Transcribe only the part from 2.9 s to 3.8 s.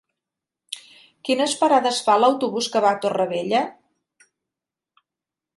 a Torrevella?